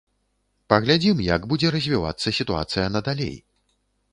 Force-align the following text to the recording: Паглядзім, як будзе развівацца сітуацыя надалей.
Паглядзім, 0.73 1.21
як 1.35 1.45
будзе 1.51 1.67
развівацца 1.75 2.33
сітуацыя 2.39 2.87
надалей. 2.95 3.35